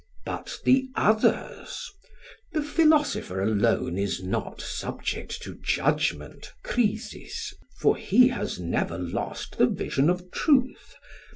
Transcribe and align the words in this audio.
But 0.25 0.57
the 0.65 0.89
others 0.95 1.87
(The 2.53 2.63
philosopher 2.63 3.39
alone 3.39 3.99
is 3.99 4.23
not 4.23 4.59
subject 4.59 5.43
to 5.43 5.53
judgment 5.61 6.53
(krisis), 6.65 7.53
for 7.77 7.95
he 7.95 8.29
has 8.29 8.59
never 8.59 8.97
lost 8.97 9.59
the 9.59 9.67
vision 9.67 10.09
of 10.09 10.31
truth.) 10.31 10.95